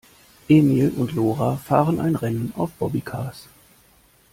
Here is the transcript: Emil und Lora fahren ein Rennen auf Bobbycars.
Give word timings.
Emil 0.49 0.93
und 0.97 1.11
Lora 1.13 1.57
fahren 1.57 1.99
ein 1.99 2.15
Rennen 2.15 2.51
auf 2.57 2.71
Bobbycars. 2.71 3.47